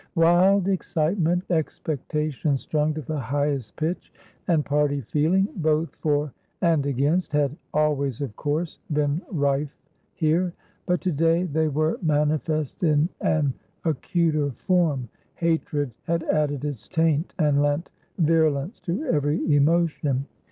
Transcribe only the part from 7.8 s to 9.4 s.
ways, of course, been